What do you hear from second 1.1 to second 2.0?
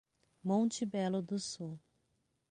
do Sul